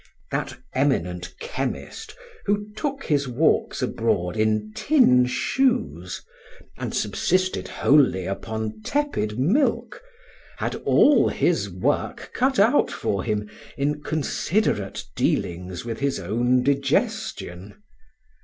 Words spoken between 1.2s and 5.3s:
chemist who took his walks abroad in tin